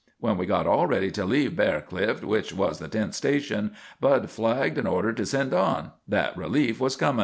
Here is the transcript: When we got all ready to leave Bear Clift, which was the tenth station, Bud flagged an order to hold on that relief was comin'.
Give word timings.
When 0.19 0.35
we 0.39 0.47
got 0.47 0.65
all 0.65 0.87
ready 0.87 1.11
to 1.11 1.25
leave 1.25 1.55
Bear 1.55 1.79
Clift, 1.79 2.23
which 2.23 2.51
was 2.53 2.79
the 2.79 2.87
tenth 2.87 3.13
station, 3.13 3.73
Bud 3.99 4.31
flagged 4.31 4.79
an 4.79 4.87
order 4.87 5.13
to 5.13 5.37
hold 5.37 5.53
on 5.53 5.91
that 6.07 6.35
relief 6.35 6.79
was 6.79 6.95
comin'. 6.95 7.19